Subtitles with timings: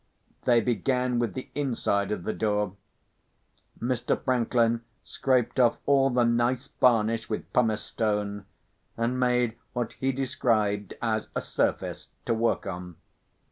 [0.45, 2.75] They began with the inside of the door.
[3.79, 4.19] Mr.
[4.19, 8.47] Franklin scraped off all the nice varnish with pumice stone,
[8.97, 12.95] and made what he described as a surface to work on.